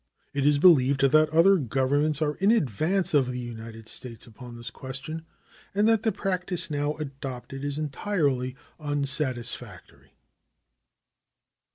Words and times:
It 0.33 0.47
is 0.47 0.57
believed 0.57 1.01
that 1.01 1.29
other 1.29 1.57
governments 1.57 2.23
are 2.23 2.33
in 2.37 2.49
advance 2.49 3.13
of 3.13 3.31
the 3.31 3.37
United 3.37 3.87
States 3.87 4.25
upon 4.25 4.57
this 4.57 4.71
question, 4.71 5.27
and 5.75 5.87
that 5.87 6.01
the 6.01 6.11
practice 6.11 6.71
now 6.71 6.95
adopted 6.95 7.63
is 7.63 7.77
entirely 7.77 8.55
unsatisfactory. 8.79 10.13